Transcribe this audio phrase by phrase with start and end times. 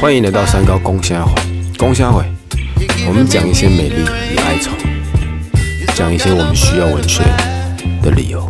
[0.00, 1.34] 欢迎来到三高公虾会，
[1.78, 2.24] 公虾会，
[3.06, 3.96] 我们讲一些美丽
[4.32, 4.70] 与哀愁，
[5.94, 7.22] 讲一些我们需要文学
[8.02, 8.48] 的理由。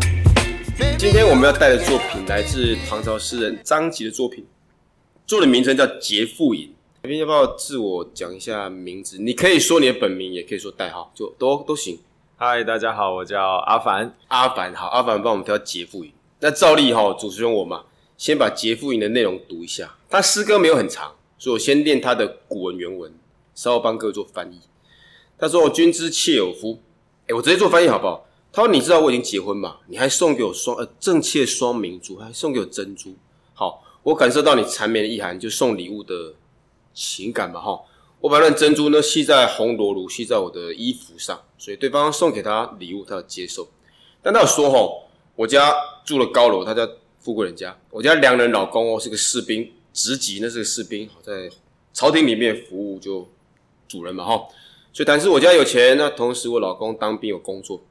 [0.96, 4.46] 今天我们要带的作品来自唐朝诗人张籍的作品，
[5.26, 6.67] 作的名称叫《节妇吟》。
[7.03, 9.19] 这边要不要自我讲一下名字？
[9.19, 11.99] 你可以说你的本名，也可以说代号，就都都行。
[12.37, 14.15] 嗨，大家好，我叫阿凡。
[14.29, 16.10] 阿凡，好，阿凡帮我们挑《节妇吟》。
[16.38, 17.83] 那照例哈，主持人我嘛，
[18.19, 19.96] 先把《节妇吟》的内容读一下。
[20.10, 23.10] 他诗歌没有很长，所以我先念他的古文原文，
[23.54, 24.60] 稍后帮各位做翻译。
[25.38, 26.80] 他说：“君之妾有夫。”
[27.28, 28.26] 哎，我直接做翻译好不好？
[28.50, 29.76] 他说：“你知道我已经结婚嘛？
[29.86, 33.14] 你还送给我双呃正妾双明珠，还送给我珍珠。
[33.54, 36.34] 好，我感受到你缠绵的意涵，就送礼物的
[36.92, 37.80] 情感嘛哈。
[38.20, 43.68] 我把那珍珠呢系在红罗襦，系在我的衣服上，所以对方送给他礼物，他要接受。
[44.23, 44.78] 但他有说哈，
[45.37, 45.73] 我家
[46.04, 46.88] 住了高楼，他家
[47.20, 51.50] 富贵人家，我家良人老公哦是个士兵，职级那是个士兵，好在
[51.92, 53.29] 朝廷里面服务就
[53.87, 54.48] 主人嘛哈。
[54.93, 57.82] 所以，但是我家有钱，那同时我老公当兵有工作。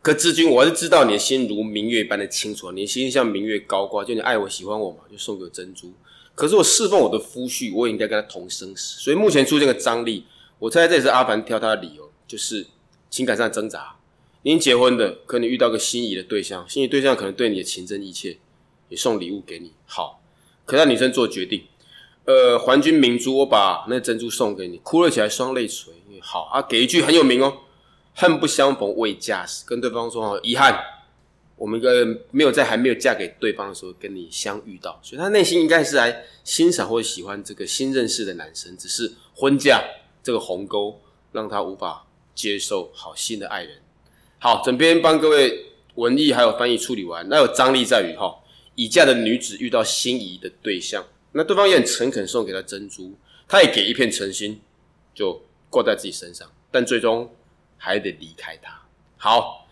[0.00, 5.92] 可知君，我还是知道你的心如明月般的清楚，你的心像明月高挂，就你爱我喜欢我嘛，就送给我珍珠。
[6.34, 9.00] 可是我侍奉我的夫婿，我也应该跟他同生死。
[9.00, 10.24] 所以目前出现个张力，
[10.60, 12.64] 我猜这也是阿凡挑他的理由，就是
[13.10, 13.96] 情感上挣扎。
[14.48, 18.38] 已经结婚的，可能你遇到个心仪的对象，心仪对象可能对你的情真意切，
[18.88, 19.74] 也送礼物给你。
[19.84, 20.22] 好，
[20.64, 21.64] 可让女生做决定。
[22.24, 25.92] 呃，还君明珠，我把那珍珠送给你，哭了起来双泪垂。
[26.22, 27.58] 好啊，给一句很有名哦，
[28.14, 30.82] 恨不相逢未嫁时，跟对方说哦，遗憾，
[31.56, 39.84] 我们一个没有在还没有嫁给对方的时候跟你相遇到，所以他内心应该是来欣赏或者喜欢这个新认识的男生，只是婚嫁
[40.22, 40.98] 这个鸿沟
[41.32, 43.82] 让他无法接受好新的爱人。
[44.40, 48.38] 好，整篇帮各位文艺还有翻译处理完，那有张力在于哈，
[48.76, 51.04] 已嫁的女子遇到心仪的对象。
[51.32, 53.14] 那对方也很诚恳，送给她珍珠，
[53.48, 54.60] 她也给一片诚心，
[55.14, 57.30] 就挂在自己身上，但最终
[57.76, 58.80] 还得离开他。
[59.16, 59.66] 好，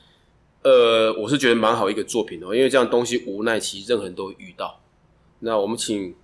[0.63, 4.81] 呃，我是觉得蛮好一个作品哦，因为这样东西无奈其实任何人都会遇到。
[5.39, 6.15] 那我们请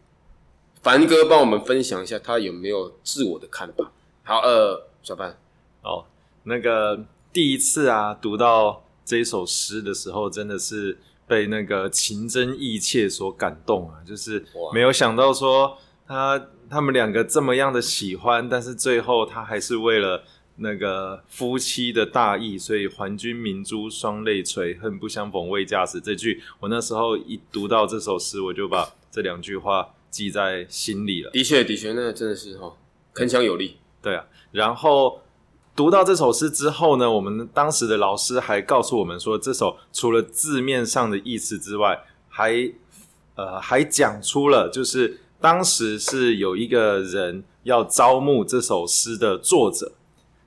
[0.82, 3.92] 凡哥帮我们分享一下他有没有自我的看法。
[4.24, 5.38] 好，呃，小范，
[5.82, 6.04] 哦，
[6.42, 13.96] 那个第一次啊，读到这首诗的时候，真的是被那个情真意切所感动啊！
[14.06, 20.22] 就是哇没有想到说他他们两个这么样的喜欢，但是最后他还是为了
[20.56, 26.00] 那个夫妻的大义，所以还君明珠双泪垂，恨不相逢未嫁时。
[26.00, 31.30] 这句我那时候一读到这首诗，我就把这两句话记在心里了。
[31.30, 32.76] 的确，的确，那真的是哈，
[33.14, 33.78] 铿锵有力。
[34.02, 35.22] 对啊，然后
[35.74, 42.70] 读到这首诗之后呢，我们当时的老师还告诉我们说，这首除了字面上的意思之外，还
[43.36, 49.92] 呃还讲出了就是当时是有一个人要招募这首诗的作者，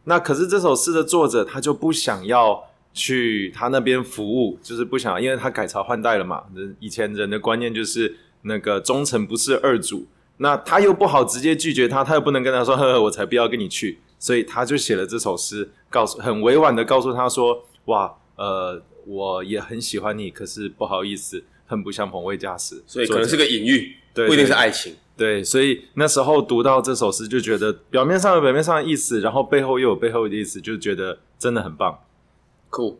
[0.03, 2.63] 那可是这首诗的作者他就不想要
[2.93, 10.05] 去他那边服务，就是不想，因为他改朝换代了嘛，人以前人的观念就是那个忠臣不是二主。
[10.37, 24.95] 那他又不好直接拒绝他，他又不能跟他说：“呵呵，我才不要跟你去。”所以他就写了这首诗，告诉很委婉的告诉他说：“哇，呃，我也很喜欢你，可是不好意思，很不相逢未嫁时。”所以可能是个隐喻，对不一定是爱情。
[25.17, 31.99] 对，所以那时候读到这首诗，就觉得表面上有表面上的意思，然后背后又有背后的意思，就觉得真的很棒。
[32.69, 32.99] 酷，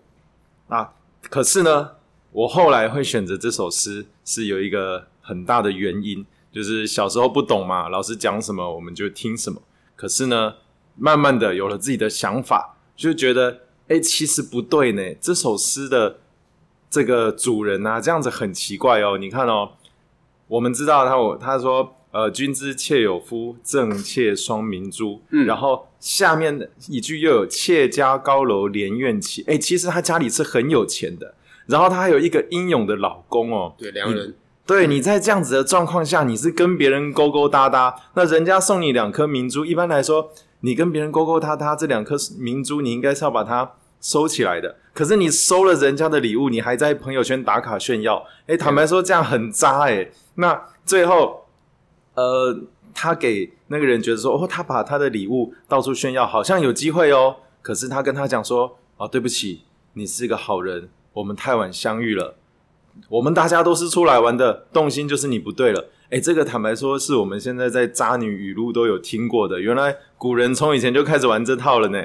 [0.69, 1.91] 那，可是呢，
[2.31, 9.61] 我后来会选择这首诗，是有一个很大的原因，就是小时候不懂嘛，老师讲什么我们就听什么。
[9.97, 10.55] 可是呢，
[10.97, 15.01] 慢慢的有了自己的想法，就觉得，哎，其实不对呢。
[15.19, 16.19] 这首诗的
[16.89, 19.17] 这个主人啊，这样子很奇怪哦。
[19.17, 19.72] 你看哦，
[20.47, 25.22] 我们知道他我他说，呃，君之妾有夫，正妾双明珠。
[25.31, 29.44] 嗯然后下面的一句又有妾家高楼连苑起。
[29.47, 31.35] 哎，其实他家里是很有钱的，
[31.66, 33.73] 然后他还有一个英勇的老公哦。
[33.77, 34.33] 对，良人。
[34.67, 40.31] 对，你在这样子的状况下，你是跟别人勾勾搭搭，那人家送你两颗明珠，一般来说，
[40.62, 44.77] 你跟别人勾勾搭搭，这两颗明珠你应该是要把它收起来的。
[44.91, 50.09] 可是你收了人家的礼物，你还在朋友圈打卡炫耀，哎，坦白说这样很渣哎。
[50.35, 51.45] 那最后，
[52.15, 52.57] 呃，
[52.91, 57.35] 他给那个人觉得说，哦，他把他的礼物到处炫耀，好像有机会哦。
[57.61, 59.61] 可是他跟他讲说，哦，对不起，
[59.94, 62.38] 你是个好人，我们太晚相遇了。
[63.09, 65.89] 我们大家都是出来玩的，动心就是你不对了。
[66.09, 69.59] 哎，这个坦白说，是我们现在在渣女语录都有听过的。
[69.59, 72.01] 原来古人从以前就开始玩这套了呢。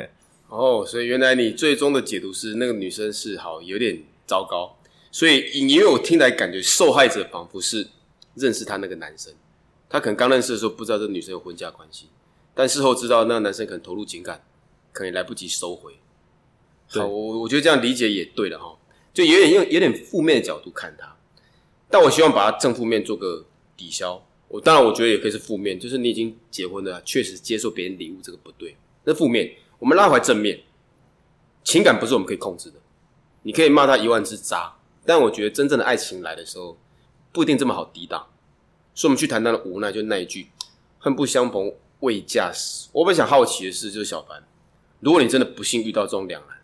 [0.48, 4.76] 哦，所以原来你最终的解读是那个女生是好有点糟糕，
[5.12, 7.86] 所以因为我听来感觉受害者仿佛是
[8.34, 9.32] 认识他那个男生，
[9.88, 12.06] 他可能刚认识的时候不知道这女生有婚嫁关系，
[12.54, 14.42] 但事后知道那个男生可能投入情感，
[14.92, 15.92] 可能也来不及收回。
[16.90, 18.76] 对好，我我觉得这样理解也对了哈，
[19.12, 21.16] 就有点用有点负面的角度看他，
[21.88, 23.44] 但我希望把它正负面做个
[23.76, 24.24] 抵消。
[24.48, 29.52] 我当然我觉得也可以是负面，就是你已经结婚了，确实接受别人礼物这个不对，那负面。
[29.78, 30.60] 我们拉回正面，
[31.64, 32.76] 情感不是我们可以控制的，
[33.44, 34.74] 你可以骂他一万次渣，
[35.06, 36.76] 但我觉得真正的爱情来的时候，
[37.32, 38.26] 不一定这么好抵挡。
[38.92, 40.48] 所以我们去谈他的无奈，就那一句
[40.98, 42.88] “恨不相逢未嫁时”。
[42.92, 44.42] 我本想好奇的是，就是小凡，
[44.98, 46.58] 如果你真的不幸遇到这种两难，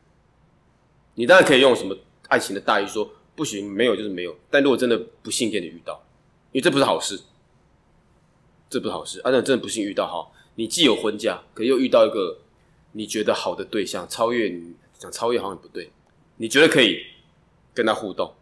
[1.15, 1.97] 你当然可以用什么
[2.29, 4.37] 爱情的大义说不行，没有就是没有。
[4.51, 6.03] 但如果真的不幸给你遇到，
[6.53, 7.21] 因为这不是好事，
[8.71, 9.21] 这不是好事。
[9.21, 12.39] 啊，那真的不幸遇到哈，你既有婚嫁，可又遇到一个
[12.93, 15.91] 你觉得好的对象，超越你，想超越好像不对，
[16.37, 16.99] 你觉得可以
[17.75, 18.35] 跟他互动。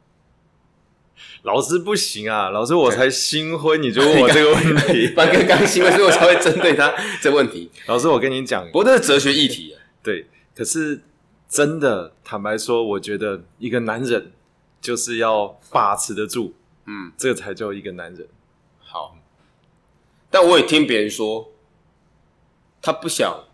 [1.43, 5.09] 老师不行啊，老师我才 新婚，你就问我这个问题。
[5.15, 7.71] 班哥刚新婚，所以我才会针对他这个问题。
[7.87, 10.27] 老师，我跟你讲不，过这是哲学议题啊，对，
[10.57, 11.01] 可是
[11.49, 14.33] 真的坦白说，我觉得一个男人
[14.81, 16.53] 就是要把持得住，
[16.87, 18.29] 嗯，这才叫一个男人。
[18.79, 19.17] 好。
[20.31, 21.53] 但我也听别人说，
[22.83, 23.45] 他不想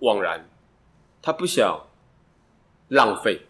[0.00, 0.50] 枉然，
[1.22, 1.86] 他不想
[2.88, 3.42] 浪费，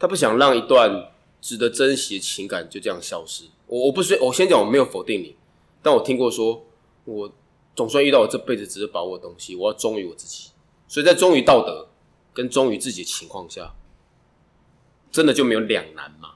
[0.00, 3.44] 他不想让一段值得珍惜的情感就这样消失。
[3.68, 5.36] 我我不是我先讲，我没有否定你，
[5.80, 6.64] 但我听过说，
[7.04, 7.32] 我
[7.76, 10.50] 总算遇到我这辈子值得把握的东西，我要忠于我自己。
[10.88, 11.88] 所以在忠于道德
[12.32, 13.74] 跟忠于自己的情况下，
[15.10, 16.34] 真的就没有两难吗？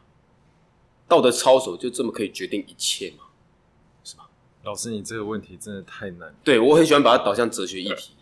[1.09, 3.25] 道德操守就这么可以决定一切吗？
[4.03, 4.29] 是吧
[4.65, 6.35] 老师，你这个问题真的太难。
[6.43, 8.13] 对我很喜欢把它导向哲学议题，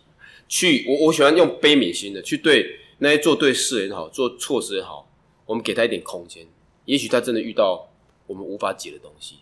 [0.47, 5.09] 去我我喜欢用悲悯心的去对那些做对事也好，做错事也好，
[5.45, 6.47] 我们给他一点空间，
[6.85, 7.89] 也许他真的遇到
[8.27, 9.39] 我们无法解的东西。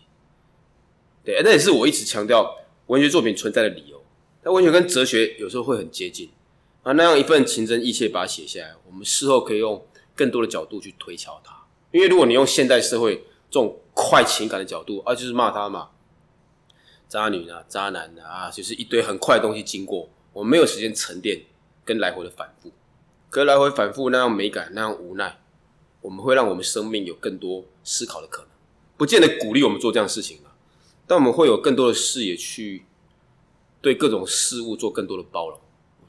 [1.22, 4.02] 对，那也是我一直强调文学作品存在的理由。
[4.42, 6.30] 但文学跟哲学有时候会很接近
[6.84, 9.84] 啊，那样一份情真意切把它写下来，我们事后可以用
[10.14, 11.64] 更多的角度去推敲它。
[11.90, 13.16] 因为如果你用现代社会
[13.50, 15.88] 这种快情感的角度，啊，就是骂他嘛，
[17.08, 21.40] 渣女啊、渣男啊，就是一堆很快的东西经过，我们没有时间沉淀
[21.84, 22.70] 跟来回的反复。
[23.30, 25.40] 可是来回反复那样美感，那样无奈，
[26.02, 28.48] 我们会让我们生命有更多思考的可能，
[28.98, 30.52] 不见得鼓励我们做这样的事情啊，
[31.06, 32.84] 但我们会有更多的视野去
[33.80, 35.58] 对各种事物做更多的包容。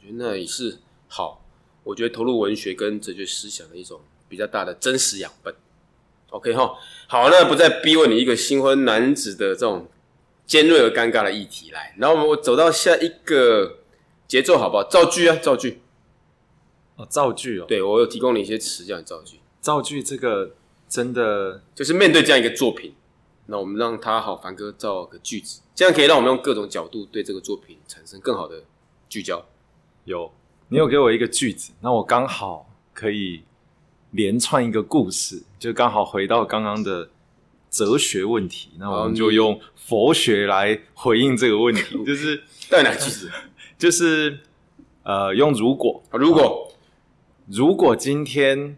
[0.06, 1.42] 我觉得那也是好。
[1.84, 5.54] 我觉得投入文学跟哲学思想的一种比较大的真实养分。
[6.30, 6.76] OK 哈，
[7.08, 9.88] 好，那不再逼问你一个新婚男子的这种
[10.46, 13.80] 尖锐而尴尬的议题来，然后我们走到下一个
[14.28, 14.84] 节奏好不好？
[14.84, 15.82] 造句啊，造句。
[16.96, 20.56] 哦，造句哦，对我有提供你一些词叫你造句，造句这个
[20.90, 22.96] 真的就是面对这样一个作品，
[23.46, 28.64] 那我们让他好凡哥造个句子，这样可以让我们用各种角度对这个作品产生更好的
[29.08, 29.46] 聚焦。
[30.06, 30.32] 有，
[30.70, 33.44] 你有给我一个句子，那我刚好可以
[34.12, 37.10] 连串一个故事，就刚好回到刚刚的
[37.70, 42.38] 哲学问题，那我们就用佛学来回应这个问题，就是
[42.70, 43.32] 到底哪个句子？
[43.78, 44.40] 就是
[45.04, 46.72] 呃，用如果如果
[47.48, 48.78] 如果今天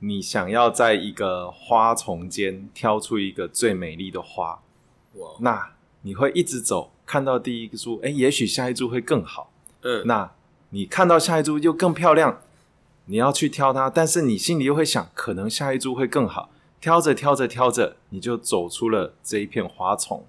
[0.00, 4.60] 你想要在一个花丛间挑出一个最美丽的花，
[5.14, 9.52] 哇，那你会一直走，看到第一个株，哎，也许下一株会更好。
[9.82, 10.30] 嗯，那
[10.70, 12.40] 你看到下一株又更漂亮，
[13.06, 16.50] 你要去挑它，但是你心里又会想，可能下一株会更好。
[16.80, 20.24] 挑着挑着挑着，你就走出了这一片花丛。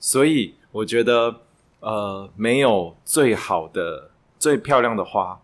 [0.00, 1.40] 所以我觉得，
[1.80, 5.40] 呃，没有最好的、最漂亮的花。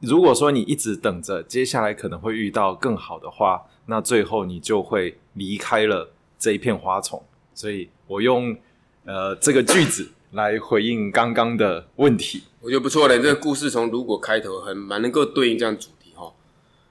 [0.00, 7.22] 如果说你一直等着，接下来可能会遇到更好的花，那最后你就会离开了这一片花丛。
[7.54, 8.56] 所以我用
[9.04, 12.44] 呃这个句子来回应刚刚的问题。
[12.60, 16.32] 我觉得不错的，这个故事从如果开头很蛮能够对应这样主题哈。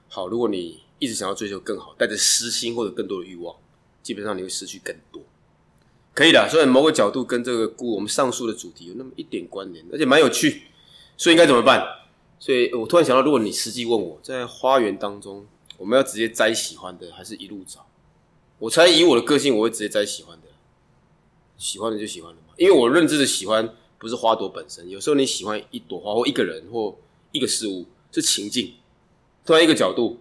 [0.08, 3.56] 好，如果你一直想要追求更好，带着私心或者更多的欲望，
[4.02, 5.22] 基本上你会失去更多。
[6.12, 10.64] 可以的，所以某个角度跟这个故我们上述的主题有那么一点关联，而且蛮有趣。
[11.16, 11.82] 所以应该怎么办？
[12.38, 15.46] 所以我突然想到，如果你实际问我在花园当中，
[15.78, 17.86] 我们要直接摘喜欢的，还是一路找？
[18.58, 20.48] 我猜以我的个性，我会直接摘喜欢的。
[21.60, 26.96] 喜欢的就喜欢的嘛，因为我认知的喜欢不是花朵本身，有时候你喜欢一朵花或一个人或
[27.32, 28.72] 一个事物，是情境，
[29.44, 30.18] 突然一个角度、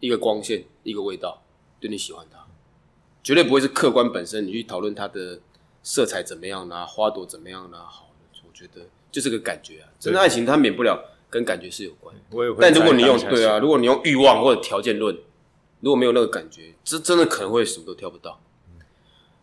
[0.00, 1.40] 一个光线、一个味道，
[1.78, 2.44] 对你喜欢它，
[3.22, 5.40] 绝对不会是客观本身，你去讨论它的
[5.84, 7.86] 色彩怎么样啦、花朵怎么样啦。
[7.88, 8.10] 好，
[8.44, 12.12] 我觉得就是个感觉啊，真的爱情它免不了跟感觉是有关。
[12.32, 15.16] 我也会但如果你用对啊，如果你用欲望或者条件论，
[15.78, 18.40] 如果没有那个感觉，这真的可能会什么都挑不到。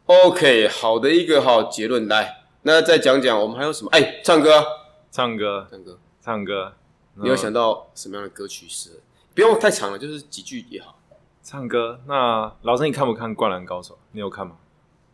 [0.09, 2.07] OK，好的一个好结论。
[2.07, 3.91] 来，那再讲讲我们还有什么？
[3.91, 4.65] 哎，唱歌啊，
[5.11, 5.99] 唱歌，唱歌。
[6.19, 6.73] 唱歌。
[7.13, 9.03] 你有想到什么样的歌曲是？
[9.35, 10.97] 不用太长了，就是几句也好。
[11.43, 11.99] 唱歌？
[12.07, 13.93] 那老师，你看不看《灌篮高手》？
[14.13, 14.55] 你有看吗？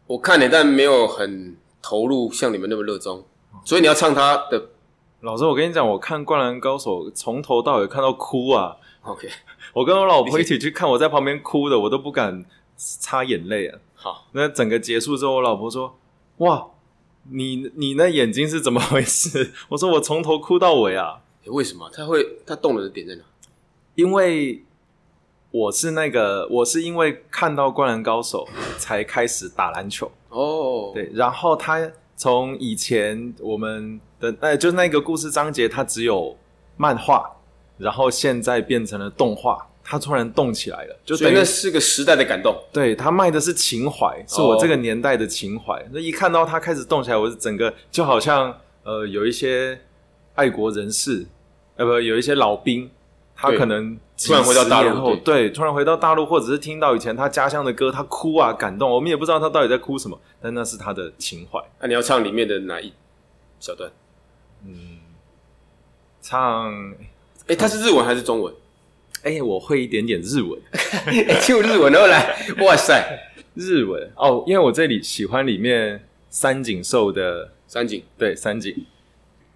[0.07, 3.25] 我看了，但没有很投入，像你们那么热衷。
[3.65, 4.69] 所以你要唱他的。
[5.19, 8.77] 老师，我跟你讲，我看《灌篮高手》从头到尾看到哭啊。
[9.01, 9.27] OK，
[9.73, 12.45] 我跟我老婆一起去看，我在旁边哭的，我都不敢
[12.77, 13.79] 擦眼泪啊。
[13.95, 15.97] 好，那整个结束之后，我老婆说
[16.37, 16.67] ：“哇，
[17.31, 21.21] 你你那眼睛是怎么回事？” 我说：“我从头哭到尾啊。
[21.43, 23.23] 诶为什么他会他动了的点在哪？”
[23.95, 24.63] 因为
[25.51, 28.45] 我是那个，我是因为看到《灌篮高手》
[28.77, 30.11] 才开始打篮球。
[30.29, 36.35] 哦，，对，然后他从以前我们的呃，就是那个故事章节，它只有
[36.75, 37.37] 漫画，
[37.77, 42.59] 然后现在变成了动画，它突然动起来了，就等于是个时代的感动。
[42.73, 45.85] 对他卖的是情怀，是我这个年代的情怀。
[45.91, 49.79] 那、一看到他开始动起来，我是整个就好像呃有一些
[50.33, 51.27] 爱国人士，
[51.75, 52.89] 呃不有一些老兵，
[53.35, 61.63] 他可能突然回到大陆后，对，突然回到大陆，或者是听到以前他家乡的歌，他哭啊感动，我们也不知道他到底在哭什么，但那是他的情怀。
[61.79, 62.91] 那你要唱里面的哪一
[63.59, 63.91] 小段？
[64.65, 64.97] 嗯
[66.23, 66.91] 唱，
[67.45, 68.51] 哎，他是日文还是中文？
[69.24, 70.58] 哎、我会一点点日文，
[71.06, 73.04] 哎，就日文，然后来，哇塞，
[73.54, 78.02] 日文哦，因为我这里喜欢里面三井寿的，三井。
[78.16, 78.86] 对三井。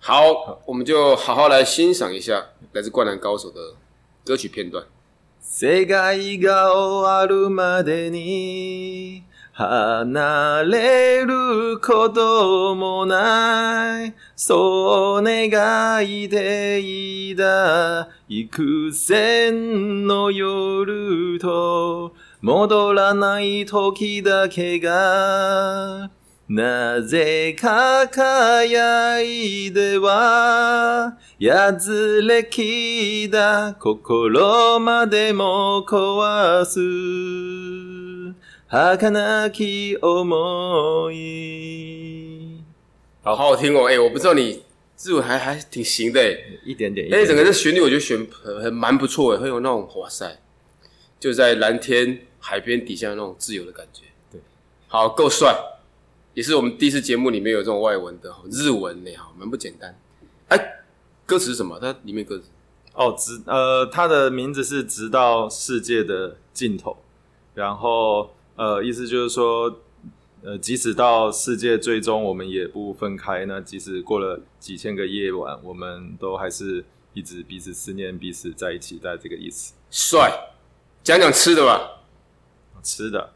[0.00, 3.74] 好，我们就好好来欣赏一下来自《灌篮高手》的
[4.22, 4.84] 歌曲片段。
[5.40, 5.94] 世界
[6.38, 9.22] が終わるまでに
[9.59, 14.13] 離れることもない。
[14.37, 15.49] そう願
[16.05, 26.09] いていた幾千の夜と戻らない時だけが
[26.47, 36.65] なぜか輝いではやつれきだ心までも壊
[38.15, 38.18] す。
[38.71, 42.63] 儚き思い。
[43.23, 44.63] 好好听哦，哎、我不知道你
[45.03, 50.39] 日文还还挺行的，哎，一点点，一哎、点整个这旋律我觉得选很很蛮不错，哎，很有那种哇塞，
[51.19, 54.03] 就在蓝天海边底下那种自由的感觉。
[54.31, 54.39] 对，
[54.88, 55.57] 好，够帅，
[56.35, 59.99] 也是我们第一次节目里面有这种外文的日文呢，好，蛮不简单。
[60.49, 60.83] 哎、
[61.25, 61.79] 歌词是什么？
[61.79, 62.43] 它里面歌词
[62.93, 66.95] 哦，直呃，它的名字是直到世界的尽头，
[67.55, 69.73] 然后呃，意思就是说，
[70.43, 79.75] 呃，即使到世界最终我们也不分开，那即使过了几千个夜晚，我们都还是一直彼此思念，彼此在一起，在这个意思。
[79.89, 80.29] 帅，
[81.01, 82.01] 讲讲吃的吧。
[82.83, 83.31] 吃的，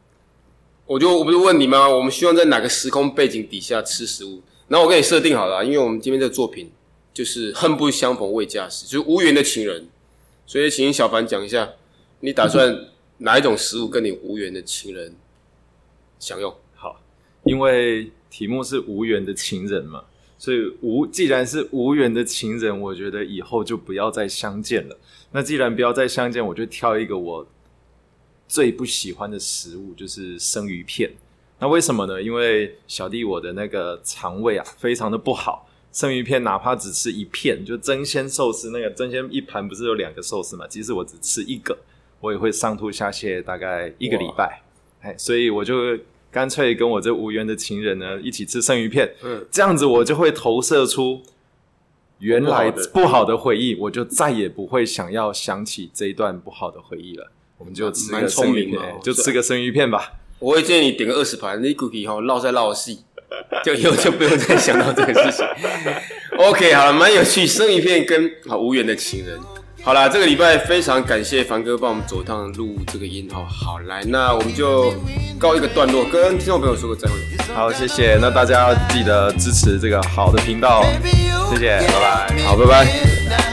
[0.86, 1.88] 我就我不是问你吗？
[1.88, 4.42] 我们希望在哪个时空背景底下吃食物？
[4.68, 6.70] 然后我给你设定好了啊，因为我们今天这个作品
[7.13, 9.88] 就是恨不相逢未嫁时，就是无缘的情人，
[10.46, 11.70] 所以请小凡讲一下，
[12.20, 12.88] 你打算
[13.24, 15.15] 哪一种食物跟你无缘的情人
[16.20, 16.53] 享用？
[16.75, 17.01] 好，
[17.44, 20.03] 因为题目是无缘的情人嘛，
[20.38, 25.00] 所以无既然是无缘的情人，我觉得以后就不要再相见了。
[25.32, 27.48] 那既然不要再相见，我就挑一个我
[28.46, 31.10] 最不喜欢的食物，就是生鱼片。
[31.60, 32.22] 那为什么呢？
[32.22, 35.70] 因为小弟我的那个肠胃啊，非常的不好。
[35.94, 40.68] 生鱼片哪怕只吃一片，就蒸鲜寿司那个蒸鲜一盘不是有两个寿司嘛？
[40.68, 41.77] 即使我只吃一个，
[42.24, 44.62] 我也会上吐下泻大概一个礼拜。
[45.01, 46.00] 哎，所以我就
[46.32, 51.22] 干脆跟我这无缘的情人呢一起吃生鱼片，嗯，这样子我就会投射出
[52.20, 57.30] 原来不好的回忆，我就再也不会想要想起这一段不好的回忆了。
[57.58, 60.13] 我们就吃蛮个生鱼片，聪明就吃个生鱼片吧。
[60.39, 63.00] 我会建议你点个二十盘，那 cookie 哈绕再绕细，
[63.65, 65.46] 就以后就不用再想到这个事情。
[66.38, 69.38] OK，好了，蛮有趣，生鱼片跟好无缘的情人。
[69.86, 73.46] 好啦，这个礼拜非常感谢凡哥帮我们走一趟录这个音哦。
[73.46, 74.94] 好，来，那我们就
[75.38, 77.16] 告一个段落，跟听众朋友说个再会。
[77.54, 78.18] 好，谢谢。
[78.22, 80.82] 那大家要记得支持这个好的频道，
[81.52, 82.44] 谢谢，拜拜。
[82.46, 83.53] 好，拜拜。